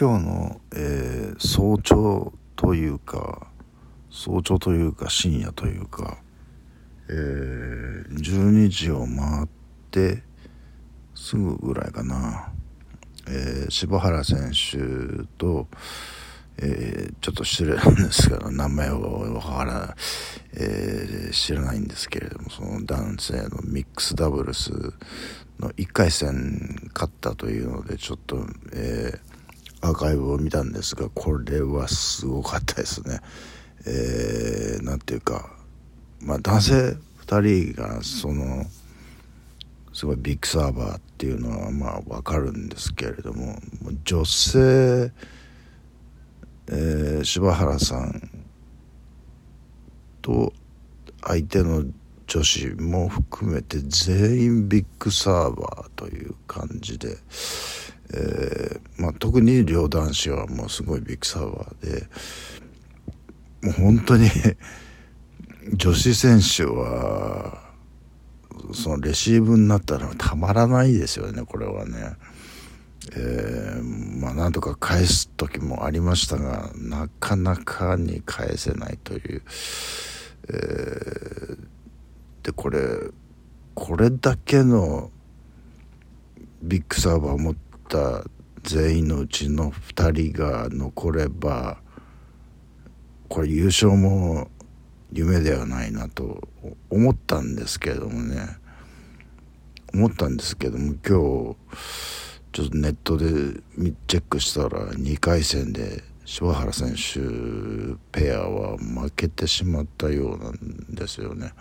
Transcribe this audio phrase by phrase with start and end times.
[0.00, 3.48] 今日の、えー、早朝というか
[4.10, 6.18] 早朝というか深夜というか、
[7.08, 9.48] えー、12時を回っ
[9.90, 10.22] て
[11.16, 12.52] すぐぐらいかな、
[13.26, 14.78] えー、柴原選手
[15.36, 15.66] と、
[16.58, 19.96] えー、ちょっと失礼なんですけど名前をから、
[20.52, 24.70] えー、知らないんですけれどもその男性のミックスダブルス
[25.58, 29.27] の1回戦勝ったというのでちょっと、えー、
[29.80, 33.20] アーカイブを見たんですがこれはすごかったですね。
[33.86, 35.50] えー、なんていうか、
[36.20, 36.96] まあ、男性
[37.26, 38.64] 2人がその
[39.92, 43.58] すごいビッグサーバーっていうのはまあ分かるんですけれども
[44.04, 45.12] 女性
[46.70, 48.28] えー、柴原さん
[50.20, 50.52] と
[51.22, 51.82] 相手の
[52.26, 57.16] 女子も含めて全員ビッグサーバーという感じで、
[58.14, 62.06] えーまあ、特に両男子はもうすごいビッグサーバーで
[63.62, 64.28] もう本当に
[65.74, 67.68] 女子選手は
[68.72, 72.16] そのレシーブになったらたまらないですよねこれはね。
[73.14, 79.42] えー、まあなんとか返す時もありましたがなかなかに返せないという、
[80.48, 81.56] えー、
[82.42, 82.80] でこれ
[83.74, 85.10] これだけの
[86.62, 88.24] ビッグサーバーを持ってた
[88.62, 91.78] 全員のうちの2人が残れば
[93.28, 94.50] これ優勝も
[95.12, 96.48] 夢ではないなと
[96.90, 98.46] 思ったんですけどもね
[99.94, 101.56] 思ったんですけども今日
[102.52, 103.26] ちょっとネットで
[104.06, 107.20] チェックしたら2回戦で柴原選手
[108.12, 111.52] ペアは負けてしまったようなんですよね。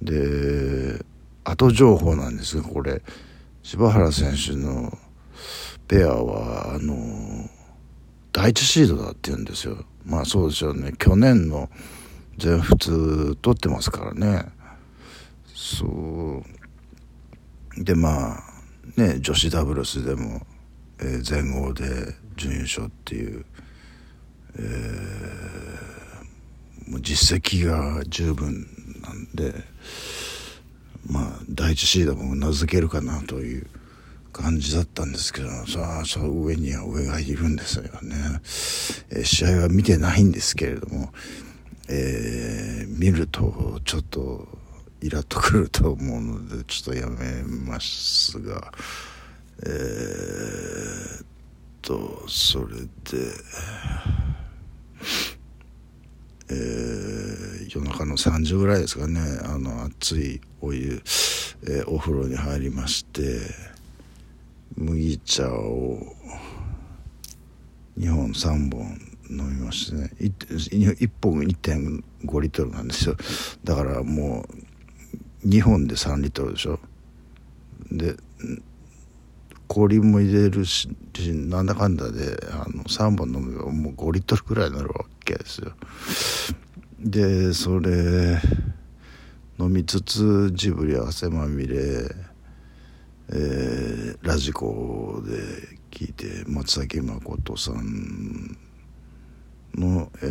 [0.00, 1.04] で
[1.44, 3.02] 後情報なんですがこれ
[3.66, 4.96] 柴原選手の
[5.88, 7.50] ペアはあの
[8.30, 9.84] 第一シードだって言うんですよ。
[10.04, 11.68] まあそうですよね去年の
[12.38, 14.44] 全仏取ってますからね。
[15.52, 16.44] そう
[17.84, 18.42] でまあ
[18.96, 20.46] ね、女子ダブルスでも、
[21.00, 23.44] えー、全豪で準優勝っていう、
[24.60, 28.64] えー、もう実績が十分
[29.02, 29.52] なんで
[31.08, 33.66] まあ第一シードも名付けるかなという
[34.32, 37.90] 感じだったんですけどさあその上には上がいるんですよね、
[39.10, 41.10] えー、試合は見てないんですけれども、
[41.88, 44.46] えー、見るとちょっと
[45.00, 48.72] イラッとくると思うのでちょっとやめますが
[49.62, 51.26] えー、っ
[51.80, 52.88] とそれで
[56.48, 59.20] えー、夜中の3時ぐらいですかね。
[59.44, 61.02] あの熱いお湯、
[61.64, 63.40] えー、お風呂に入りまして
[64.76, 65.98] 麦茶を
[67.98, 70.10] 2本3本飲みましてね。
[70.20, 73.16] 1, 1本1.5リットルなんですよ。
[73.64, 74.46] だからも
[75.44, 76.78] う2本で3リットルでしょ。
[77.90, 78.16] で
[79.68, 80.88] 氷も入れるし
[81.32, 85.72] なんだかんだであの3本飲めばもう5リットルくらいになるわけですよ。
[86.98, 88.40] でそれ
[89.58, 91.76] 飲みつつジブリ汗まみれ、
[93.30, 95.32] えー、ラジコで
[95.90, 98.56] 聞いて松崎誠さん
[99.74, 100.26] の、え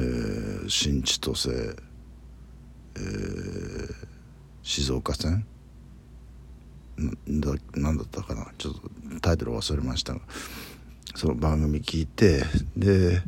[0.66, 4.16] ー、新千歳、えー
[4.66, 5.46] 静岡線
[7.28, 8.48] だ何だったかな。
[8.58, 8.82] ちょっと
[9.22, 10.14] タイトル忘れました。
[10.14, 10.20] が
[11.16, 12.44] その番組聞いて
[12.76, 13.22] で、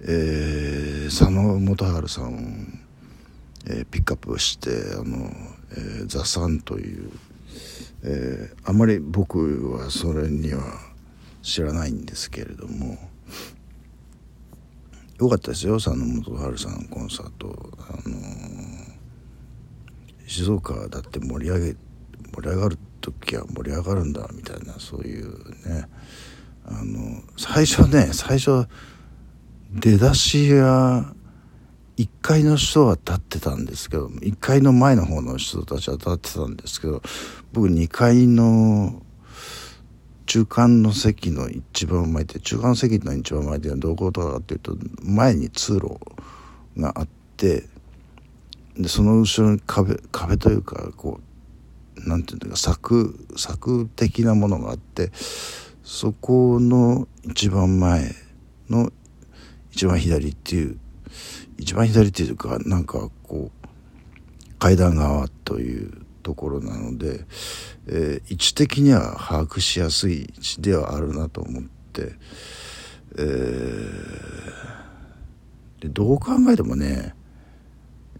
[0.00, 2.38] えー、佐野元春さんを、
[3.66, 5.30] えー、ピックアップして「あの
[5.72, 7.10] えー、ザ・サン」という、
[8.04, 10.62] えー、あまり僕はそれには
[11.42, 12.96] 知らないんですけれども
[15.18, 15.74] よかったですよ。
[15.74, 17.70] 佐野元春さんのコンサート。
[17.78, 18.16] あの
[20.26, 21.76] 静岡だって盛り上げ
[22.32, 25.28] 盛り上がる時は盛り上がるんだみたいなそういう
[25.68, 25.86] ね。
[26.66, 28.66] あの最初ね最初
[29.72, 31.14] 出だしは
[31.96, 37.02] 1階の人は立ってたんですけど1階の前の方の人たちは立ってたんですけど
[37.52, 39.02] 僕2階の
[40.26, 45.98] 中間の席の一番前で中間の席の一番前でどこいうことかっていうと前に通路
[46.76, 47.64] があって
[48.76, 51.29] でその後ろに壁壁というかこう
[52.06, 55.10] なんていうか柵柵的なものがあって
[55.82, 58.14] そこの一番前
[58.68, 58.92] の
[59.72, 60.78] 一番左っていう
[61.58, 63.60] 一番左っていうかなんかこう
[64.58, 67.24] 階段側というところなので、
[67.86, 72.12] えー、位置的には把握しやすい位置ではあるなと思って、
[73.16, 77.14] えー、でどう考えてもね、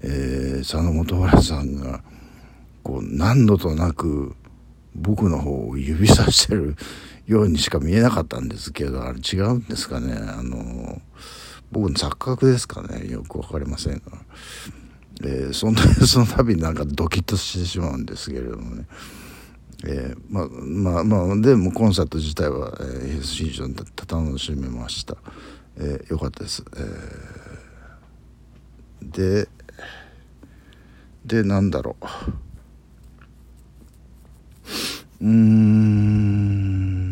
[0.02, 2.02] えー、佐野元村さんが
[2.90, 4.34] こう何度となく
[4.96, 6.74] 僕の方を指さしてる
[7.24, 10.12] ようにしか見えなかったんですけどあれ違うんですかね。
[10.14, 11.00] あの
[11.70, 13.08] 僕の錯覚ですかね。
[13.08, 14.02] よく分かりませんが、
[15.22, 18.86] えー、そんな その度になんかドキッとしてしまうんですけれどもね。
[19.84, 20.48] えー、まあ
[21.04, 25.16] まあまあでもコンサート自体は、えー、非常に楽しめました、
[25.76, 29.10] えー、よかったです、えー、
[29.44, 29.48] で
[31.24, 32.49] でなんだろう。
[35.20, 37.10] うん。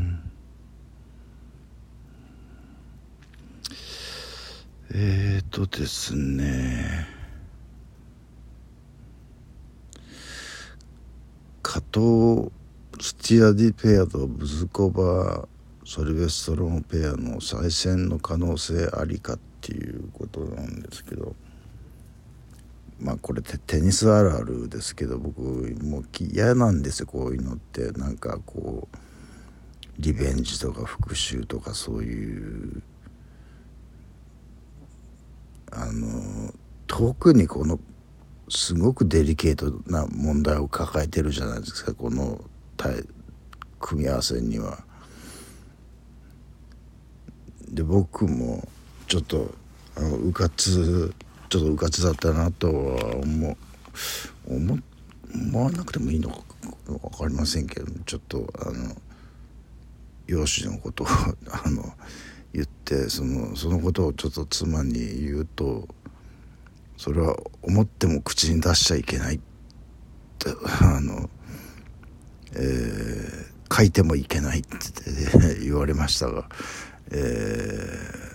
[4.94, 7.06] えっ、ー、とですね。
[11.62, 12.50] 加藤
[12.98, 15.46] スティアディペアとブズコバ
[15.84, 21.36] ソルベストロンペアの再戦の可能性ありかっていうことなんですけど。
[23.00, 28.96] まあこれテニスあるあるですけど僕もう嫌なんですよこういうのってなんかこう
[29.98, 32.82] リベンジとか復讐とかそういう
[35.70, 36.52] あの
[36.86, 37.78] 特にこの
[38.48, 42.40] すごくデリケートな問題を抱えてるじゃないですかこの
[43.78, 44.78] 組み合わせには。
[47.68, 48.66] で僕も
[49.06, 49.54] ちょっと
[49.96, 51.12] あのうかつ
[51.48, 53.56] ちょっとうかつだったなとは思
[54.46, 54.78] 思
[55.34, 56.42] 思わなくてもいいのか
[56.86, 58.94] 分かりませんけどちょっとあの
[60.26, 61.06] 養子のことを
[61.50, 61.92] あの
[62.52, 65.88] 言ってそのそのことをちょっと妻に言うと
[66.96, 69.40] それは思っても口に出しちゃいけないっ
[70.38, 70.50] て
[70.82, 71.30] あの、
[72.54, 76.48] えー、書いてもいけないって言われましたが、
[77.10, 78.27] えー、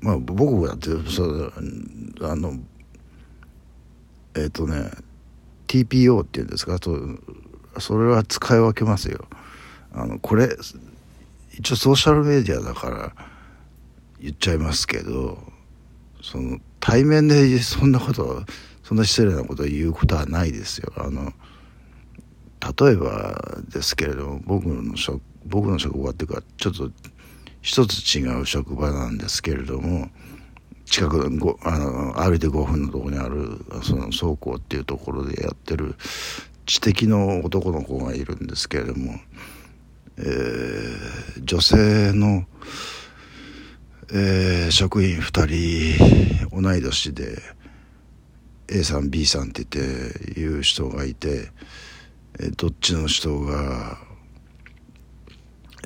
[0.00, 1.52] まあ僕だってそ
[2.22, 2.54] あの
[4.34, 4.90] えっ、ー、とね
[5.66, 6.98] TPO っていうんですかと
[7.78, 9.26] それは使い分けますよ。
[9.92, 10.48] あのこれ
[11.52, 13.12] 一応ソーシャルメディアだから
[14.20, 15.38] 言っちゃいますけど
[16.22, 18.44] その対面でそんなこと
[18.82, 20.92] そんな失礼なことを言うことはないですよ。
[20.96, 21.32] あの
[22.60, 26.90] 例えばですけれども僕の職僕の職場っていうかちょっと
[27.62, 30.08] 一つ違う職場なんですけれども
[30.86, 31.24] 近く
[31.62, 35.94] あの歩いて5分のところにあるその倉庫っていうところでやってる
[36.66, 39.14] 知的の男の子がいるんですけれども、
[40.18, 42.44] えー、女性の。
[44.12, 47.38] えー、職員2人同い年で
[48.66, 51.50] A さん B さんって言っていう人がいて、
[52.40, 53.98] えー、どっちの人が、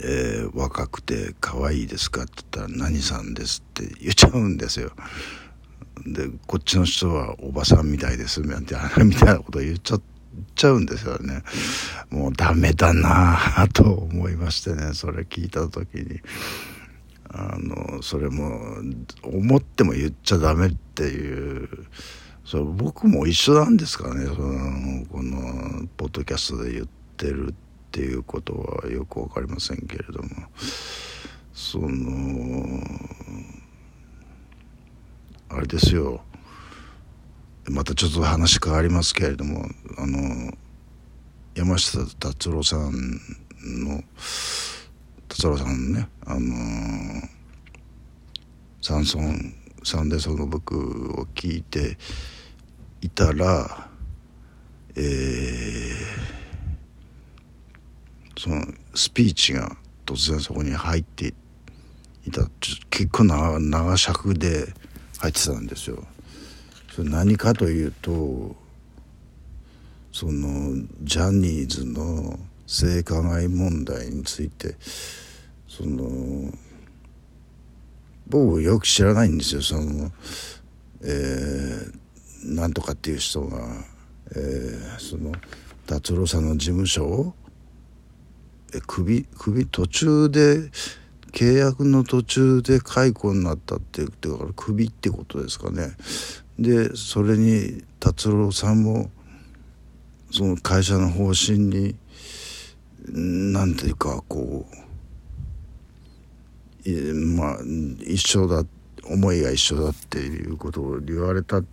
[0.03, 0.24] え、
[0.55, 4.93] 若くて可愛いですかって言ったら「何さんです」って言っちゃうんですよ。
[6.07, 10.03] でこっちの人は「おばさんみたいです」みたいなみたいなこと言っちゃっ
[10.55, 11.43] ちゃうんですよね。
[12.11, 16.21] もうダメだなぁと思いましてねそれ聞いた時に。
[17.37, 18.61] あのそれも
[19.25, 21.69] 思っても言っちゃダメっていう
[22.45, 26.87] それ僕も一緒なんですかねそのこのポッドキャストで言っ
[27.17, 27.55] てる
[27.95, 30.29] っていうことはよく分かりませんけれども
[31.53, 32.81] その
[35.49, 36.21] あれですよ。
[37.69, 39.65] またちょっと話変わりますけれども
[39.97, 40.53] あの
[41.55, 42.91] 山下達郎さん
[43.63, 44.03] の
[45.29, 47.29] 達郎さんねあのー、
[48.83, 51.97] サンソンサンデーソングブックを聞いて
[53.01, 53.89] いたら
[54.97, 56.44] えー、
[58.39, 58.65] その
[58.95, 59.77] スピーチが
[60.07, 61.35] 突然そこに入って
[62.27, 62.49] いた
[62.91, 64.73] 結構長長尺で
[65.19, 66.05] 入ってたんですよ。
[66.95, 68.55] それ何かというと
[70.13, 74.77] そのジャニーズの性加害問題について
[75.67, 76.53] その
[78.29, 80.13] 僕よく知らないんですよその
[81.07, 83.59] えー、なんとかっていう人が、
[84.31, 85.33] えー、その
[85.87, 87.35] 達郎さんの事務所を
[88.81, 90.71] 首首途中で
[91.33, 95.91] 契約の途中で解雇になったって言ってから首ってことですかね。
[96.59, 99.11] でそれに達郎さんも
[100.31, 101.97] その会社の方針に
[103.09, 104.67] なんていうかこ
[106.87, 107.59] うまあ
[108.07, 108.65] 一緒だ
[109.05, 111.65] 思いが一緒だっていうことを言われたっ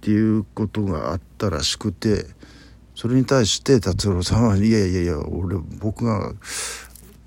[0.00, 2.26] ていうことがあったらしくて
[2.94, 6.32] それに対して達郎さんは「いやいやいや俺僕が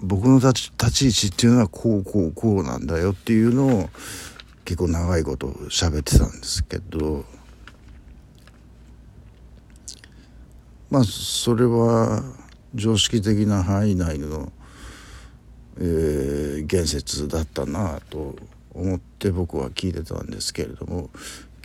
[0.01, 3.89] 僕の立ち立ち位置っていうのはこうこうこうなんだよっていうのを
[4.63, 7.25] 結構長いこと喋ってたんですけど
[10.89, 12.24] まあそれは
[12.74, 14.51] 常識的な範囲内の、
[15.77, 18.36] えー、言説だったなと
[18.74, 21.10] 思って僕は聞いてたんですけれども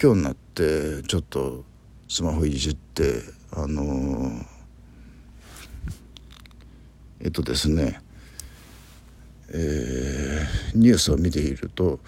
[0.00, 1.64] 今日になってちょっと
[2.08, 4.44] スマホいじってあのー、
[7.22, 8.00] えっとですね
[9.52, 11.98] えー、ニュースを見ていると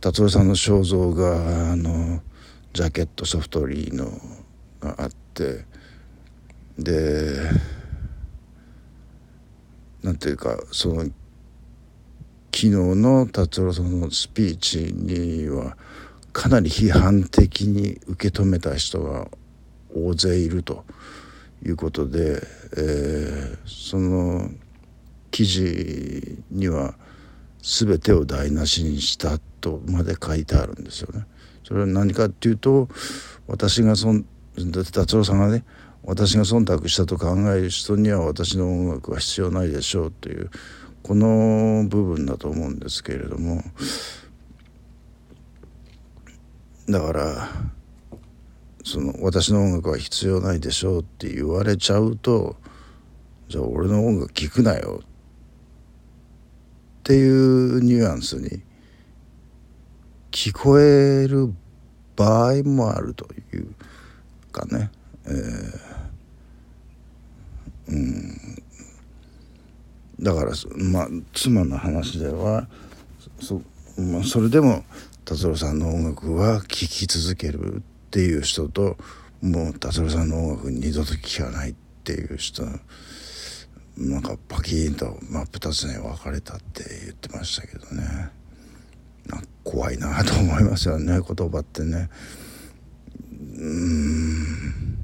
[0.00, 2.20] 達郎さんの肖像があの
[2.74, 4.10] ジャケットソフトリーの
[4.80, 5.64] があって
[6.78, 7.50] で
[10.02, 11.12] なんていうかその昨
[12.52, 15.78] 日の達郎さんのスピーチには
[16.34, 19.28] かなり批判的に受け止めた人が
[19.94, 20.84] 大勢いると
[21.64, 22.42] いうことで、
[22.76, 24.50] えー、その
[25.30, 26.94] 記事には
[27.62, 31.26] 全てを台無しにしたとまで書いてあるんですよね。
[31.64, 32.88] それは何かっていうと
[33.46, 34.24] 私がそん
[34.92, 35.64] 達郎さんがね
[36.04, 40.50] 私が忖度したと考える人には私の音楽は必要ないでしょうという
[41.02, 43.62] この部分だと思うんですけれども
[46.88, 47.48] だから
[48.84, 52.56] その私の音楽は必要ないでしょうって言われちゃうと
[53.48, 55.06] じゃあ俺の音楽聴くなよっ
[57.02, 58.62] ていうニュアンスに
[60.30, 61.52] 聞こえる
[62.16, 63.74] 場合もあるという
[64.52, 64.90] かね、
[65.26, 68.62] えー、うん。
[70.20, 72.66] だからまあ妻の話では
[73.40, 73.60] そ,、
[73.96, 74.84] まあ、それでも
[75.24, 77.76] 達郎さんの音楽は聴き続ける。
[77.76, 78.96] っていう人と
[79.42, 82.62] もう達郎さんの音楽二度と聴かないっていう人
[83.96, 88.30] なんかパキーンと真っ二つに分かれたって言ってましたけどね。
[89.64, 92.08] 怖いなと思いますよね 言葉ってね。
[93.56, 94.96] うん。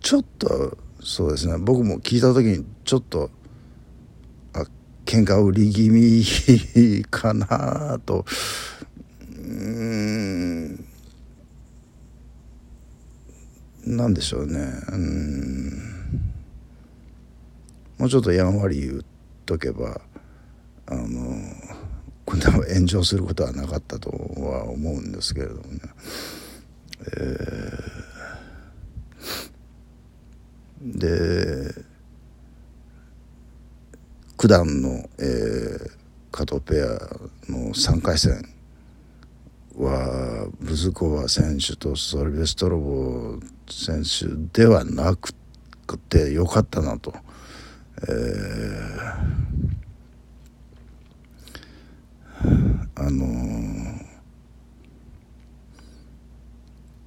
[0.00, 1.56] ちょっとそうですね。
[1.56, 3.30] 僕も聞いた時にちょっと
[4.52, 4.66] あ
[5.06, 8.26] 喧嘩売り気味かなと
[9.30, 10.84] うん
[13.96, 14.58] なんでしょうね。
[14.92, 15.92] うん。
[17.98, 19.02] もうちょっとやんわり言っ
[19.46, 20.00] とけば
[20.86, 21.36] あの
[22.24, 25.80] こんな炎上することはなかったとは思うんですけれどもね。
[27.04, 31.84] えー、で
[34.36, 35.90] 九段の、えー、
[36.30, 38.51] 加藤ペアの3回戦
[39.76, 43.38] はブズコワ選手とソルベストロボ
[43.70, 45.32] 選手ではなく
[46.08, 47.14] てよかったなと。
[48.02, 53.26] えー、あの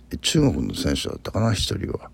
[0.09, 2.09] ー、中国の選手だったかな一人は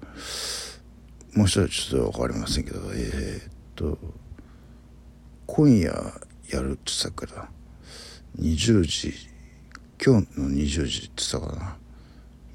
[1.36, 3.98] もう一人ちょっと分かりませんけどえー、っと
[5.46, 5.92] 今夜
[6.50, 7.50] やるって言ったから
[8.40, 9.31] 20時
[10.04, 11.78] 今日の20時って言ったかな。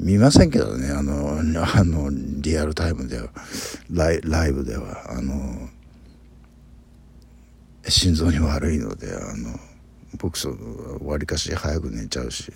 [0.00, 3.29] 見ませんけどねあのあのリアルタイムでは。
[3.88, 5.12] ライライブでは。
[5.12, 5.69] あの
[7.88, 9.59] 心臓に悪いのであの
[10.19, 10.57] 僕そ
[11.03, 12.50] わりかし早く寝ちゃうし、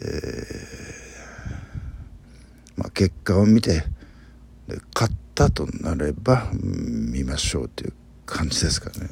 [0.00, 3.84] えー、まあ、結果を見て
[4.94, 7.92] 勝ったとなれば見ましょうっていう
[8.26, 9.08] 感じですかね。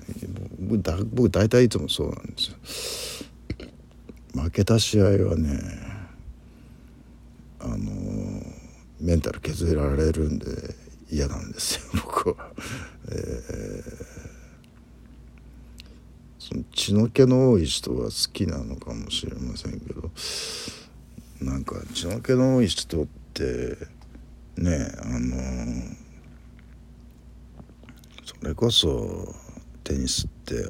[0.60, 3.21] 僕だ僕大体いつもそうなんですよ。
[4.34, 5.58] 負けた試合はね
[7.60, 7.76] あの
[9.00, 10.46] メンタル削られるんで
[11.10, 12.52] 嫌なんですよ 僕は。
[13.10, 14.22] えー
[16.38, 20.10] その血の気の多い人は好きなのかもしれませんけど
[21.40, 23.78] なんか血の気の多い人って
[24.56, 25.36] ねあの
[28.24, 29.32] それこそ
[29.84, 30.68] テニスって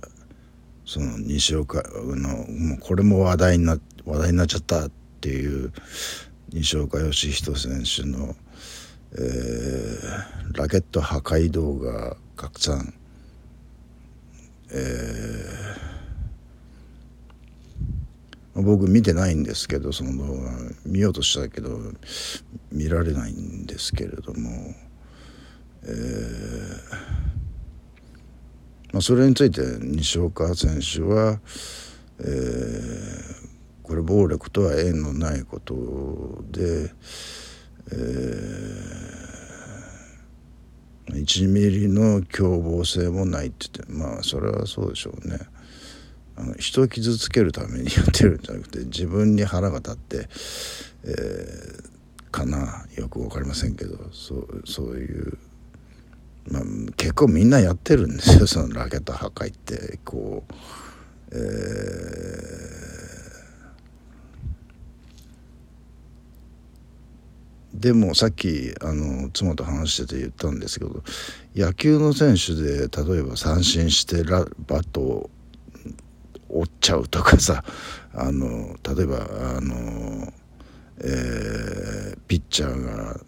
[0.85, 5.73] その西岡のもうこれも話題にな話題になっちゃったっていう
[6.53, 8.35] 西岡義人選手の、
[9.15, 12.95] えー、ラケット破壊動画拡散。
[14.75, 20.51] えー、僕見てないんですけどその動画
[20.87, 21.79] 見ようとしたけど
[22.71, 24.75] 見られないんですけれども、
[25.85, 27.42] えー
[28.93, 31.41] まあ、それについて西岡選手は、
[32.21, 33.49] えー、
[33.83, 35.75] これ暴力とは縁のないこと
[36.51, 36.93] で、
[37.91, 39.13] えー
[41.13, 45.39] 1ミリの凶暴性もないって言ってまあそれはそうでしょうね。
[46.37, 50.29] あの人を傷つけるためにやってるんじゃなくて自分に腹が立って、
[51.05, 52.87] えー、かな。
[52.97, 55.39] よく分かりませんけどそうそういう
[56.51, 56.63] まあ、
[56.97, 58.47] 結構みんなやってるんですよ。
[58.49, 60.55] そのラケット破壊ってこう、
[61.31, 71.03] えー、でもさっきあの妻と話してて言ったんですけど
[71.55, 75.31] 野球の選手で例えば三振してラバットを
[76.49, 77.65] 折っちゃうとかさ
[78.13, 79.17] あの例えば
[79.57, 80.33] あの、
[80.99, 83.19] えー、ピッチャーが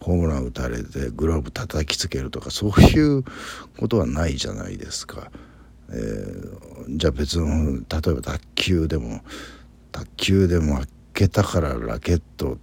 [0.00, 3.24] ホームラン打たれてグローブ叩きつけるとかそういう
[3.78, 5.30] ことはないじゃないですか。
[5.92, 7.80] えー、じゃあ別の例え
[8.14, 9.20] ば卓球でも
[9.92, 12.58] 卓球でも開けたからラケット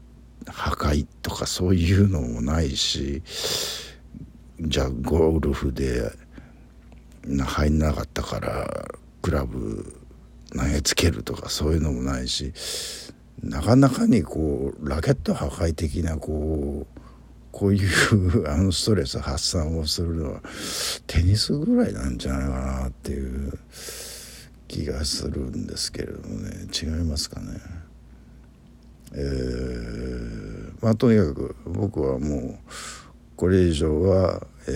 [0.47, 3.21] 破壊とかそういうのもないし
[4.61, 6.11] じゃあゴルフで
[7.45, 8.87] 入んなかったから
[9.21, 10.01] クラブ
[10.57, 12.53] 投げつけるとかそういうのもないし
[13.43, 16.96] なかなかにこうラケット破壊的なこう
[17.57, 20.41] こういうあのストレス発散をするのは
[21.07, 23.57] テニスぐらいなんじゃないかなっていう
[24.67, 27.59] 気がするんですけれどもね違いますかね。
[29.13, 32.59] えー、まあとにかく僕はもう
[33.35, 34.71] これ以上は、え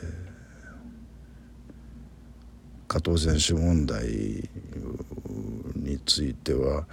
[0.00, 0.14] ー
[2.94, 4.48] 加藤選手問題
[5.84, 6.86] については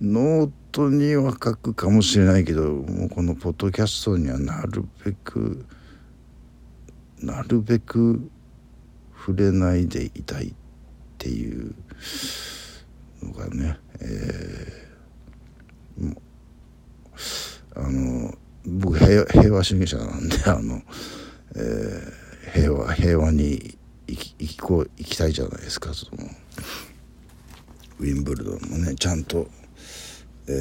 [0.00, 5.66] ノートには書くかもしれないけどもうこのポッドキャストにはなるべく
[7.20, 8.30] なるべく
[9.18, 10.54] 触れないでいたいっ
[11.18, 11.74] ていう
[13.22, 16.16] のがね、えー、
[17.76, 18.34] あの
[18.64, 20.82] 僕平和主義者なんで あの、
[21.56, 26.28] えー、平和平和に行き行こう行きたいじゃないですかその。
[28.00, 29.46] ウィンブルドンもねちゃんと
[30.48, 30.52] え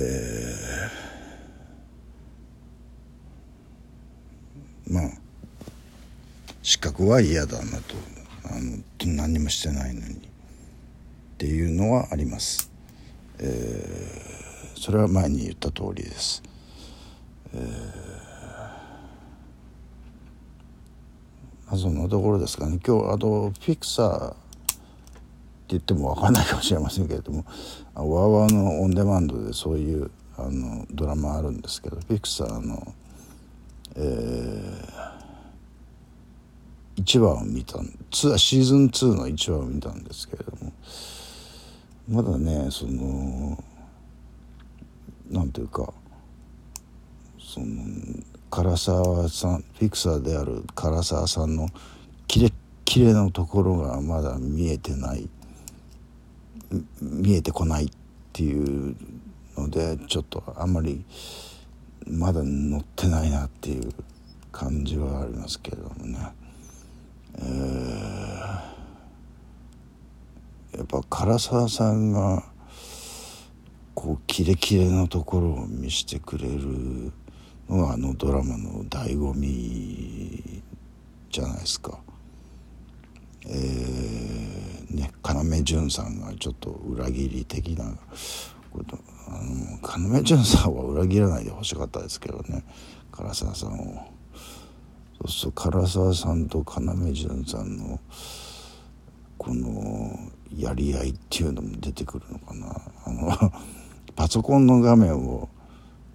[4.88, 5.12] ー、まあ
[6.62, 7.96] 資格は嫌だなと。
[8.52, 10.20] あの何もしてないのにっ
[11.38, 12.72] ていうのはあります、
[13.38, 16.42] えー、それは前に言った通りです、
[17.54, 18.20] えー
[21.78, 22.80] そんなところですかね。
[22.84, 24.49] 今日あとフィクサー
[25.72, 27.46] 言っても分かんないかもしれませんけれども
[27.94, 32.94] ワーワーのオンデマンドでそういうあのドラマあるんですけどフィクサーの、
[33.96, 37.80] えー、1話を見た
[38.12, 40.72] シーズン2の1話を見たんですけれども
[42.10, 43.62] まだねその
[45.30, 45.94] なんていうか
[47.40, 47.68] その
[48.50, 51.68] 唐沢さんフィクサーである唐沢さんの
[52.28, 52.54] キレッ
[52.86, 55.30] キレのところがまだ見えてない。
[57.02, 57.90] 見えてこないっ
[58.34, 58.96] ていう
[59.58, 61.04] のでちょっとあんまり
[62.08, 63.92] まだ乗ってないなっていう
[64.52, 66.18] 感じはありますけれどもね、
[67.38, 72.44] えー、やっぱ唐沢さんが
[73.94, 77.12] こうキレキレのところを見せてくれる
[77.70, 80.62] のがあのドラマの醍醐味
[81.30, 82.00] じゃないですか。
[83.46, 84.29] えー、
[84.90, 87.86] ね要潤さんがちょっと裏切り的な
[88.72, 88.98] こと
[90.12, 92.64] 要潤さんは裏切らないでほしかったですけどね
[93.12, 94.20] 唐沢さんを。
[95.22, 98.00] そうすると唐沢さんと要潤さんの
[99.38, 100.18] この
[100.56, 103.52] やり合いっていうのも出てくるのかなあの
[104.16, 105.50] パソコンの画面を、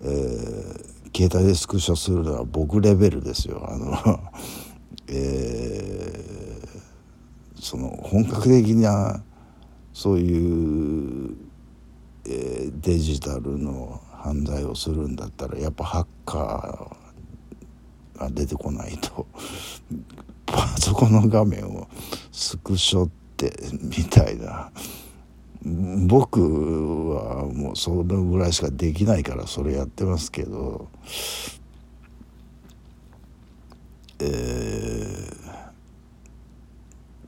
[0.02, 4.20] えー、携帯でスクショするのは僕レベルですよあの
[5.06, 6.53] えー、
[7.64, 9.24] その本格的な
[9.94, 11.34] そういう、
[12.26, 19.26] えー、デジタルの犯罪をするんだったらやっぱハッカーが出てこないと。
[20.44, 21.88] パソコンの画面を
[22.30, 23.50] スクショって
[23.80, 24.70] みたいな。
[26.06, 30.90] 僕はもうそのぐらいしかできないからそれやってますけど。
[34.20, 35.43] えー、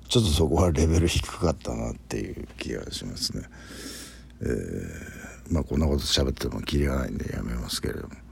[0.09, 3.45] ちょっとそこはレベル低かったなっていう気がしますね。
[4.43, 8.26] えー、まあこんなこと喋ってもきりがないんでやめますけれども。